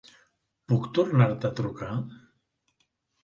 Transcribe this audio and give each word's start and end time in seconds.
Puc 0.71 0.87
tornar-te 0.99 1.49
a 1.53 1.55
trucar? 1.59 1.91